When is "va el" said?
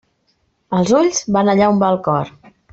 1.85-2.03